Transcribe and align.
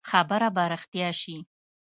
خبره 0.09 0.47
به 0.55 0.63
رښتيا 0.73 1.09
شي. 1.21 1.37